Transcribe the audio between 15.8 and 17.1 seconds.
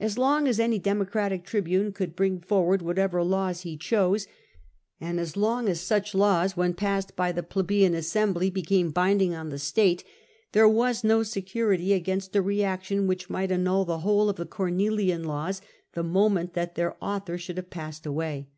the moment that their